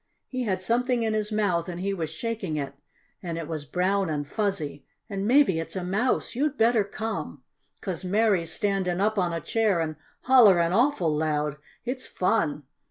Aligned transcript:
He 0.27 0.45
had 0.45 0.63
something 0.63 1.03
in 1.03 1.13
his 1.13 1.31
mouth 1.31 1.69
and 1.69 1.79
he 1.79 1.93
was 1.93 2.09
shaking 2.09 2.57
it. 2.57 2.73
And 3.21 3.37
it 3.37 3.47
was 3.47 3.65
brown 3.65 4.09
and 4.09 4.27
fuzzy 4.27 4.83
and 5.07 5.27
maybe 5.27 5.59
it's 5.59 5.75
a 5.75 5.83
mouse. 5.83 6.33
You'd 6.33 6.57
better 6.57 6.83
come, 6.83 7.43
'cause 7.81 8.03
Mary's 8.03 8.51
standin' 8.51 8.99
up 8.99 9.19
on 9.19 9.31
a 9.31 9.39
chair 9.39 9.79
and 9.79 9.97
hollerin' 10.23 10.73
awful 10.73 11.15
loud. 11.15 11.57
It's 11.85 12.07
fun." 12.07 12.63